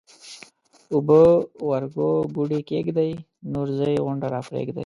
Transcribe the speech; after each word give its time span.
اوبه 0.93 1.21
ورګو 1.69 2.09
ګوډي 2.35 2.59
کښېږدئ 2.67 3.11
ـ 3.15 3.21
نورې 3.53 3.73
ځئ 3.79 3.95
غونډه 4.05 4.27
راپرېږدئ 4.33 4.79